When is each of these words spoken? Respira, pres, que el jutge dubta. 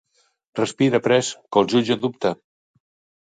Respira, 0.59 1.01
pres, 1.07 1.29
que 1.53 1.63
el 1.63 1.69
jutge 1.73 1.97
dubta. 2.05 2.31